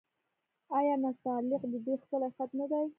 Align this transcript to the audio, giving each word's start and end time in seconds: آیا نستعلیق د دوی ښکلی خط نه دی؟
آیا 0.77 0.93
نستعلیق 1.03 1.61
د 1.71 1.73
دوی 1.85 1.95
ښکلی 2.01 2.29
خط 2.35 2.49
نه 2.59 2.65
دی؟ 2.71 2.85